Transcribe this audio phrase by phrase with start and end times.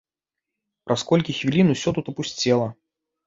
[0.87, 2.67] Праз колькі хвілін усё тут апусцела.